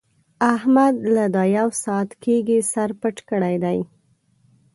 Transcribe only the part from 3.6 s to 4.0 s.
دی.